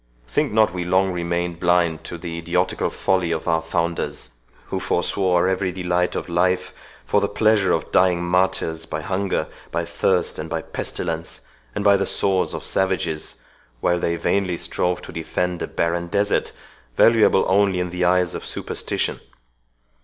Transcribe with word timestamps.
Think 0.27 0.51
not 0.51 0.73
we 0.73 0.83
long 0.83 1.11
remained 1.11 1.59
blind 1.59 2.03
to 2.05 2.17
the 2.17 2.39
idiotical 2.39 2.89
folly 2.89 3.31
of 3.31 3.47
our 3.47 3.61
founders, 3.61 4.31
who 4.69 4.79
forswore 4.79 5.47
every 5.47 5.71
delight 5.71 6.15
of 6.15 6.27
life 6.27 6.73
for 7.05 7.21
the 7.21 7.27
pleasure 7.27 7.71
of 7.71 7.91
dying 7.91 8.23
martyrs 8.23 8.87
by 8.87 9.01
hunger, 9.01 9.45
by 9.69 9.85
thirst, 9.85 10.39
and 10.39 10.49
by 10.49 10.63
pestilence, 10.63 11.41
and 11.75 11.83
by 11.83 11.97
the 11.97 12.07
swords 12.07 12.55
of 12.55 12.65
savages, 12.65 13.43
while 13.79 13.99
they 13.99 14.15
vainly 14.15 14.57
strove 14.57 15.03
to 15.03 15.11
defend 15.11 15.61
a 15.61 15.67
barren 15.67 16.07
desert, 16.07 16.51
valuable 16.97 17.45
only 17.47 17.79
in 17.79 17.91
the 17.91 18.03
eyes 18.03 18.33
of 18.33 18.43
superstition. 18.43 19.19